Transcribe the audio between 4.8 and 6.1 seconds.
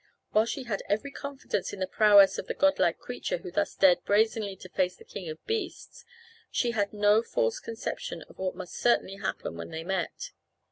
the king of beasts,